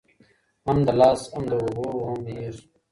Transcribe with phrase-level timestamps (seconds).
[0.65, 2.65] هم د لاښ هم د اوبو وهم یې هېر سو